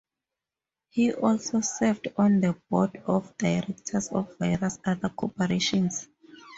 He 0.89 1.13
also 1.13 1.61
served 1.61 2.07
on 2.17 2.41
the 2.41 2.53
board 2.71 3.03
of 3.05 3.37
directors 3.37 4.07
of 4.07 4.35
various 4.39 4.79
other 4.83 5.09
corporations. 5.09 6.07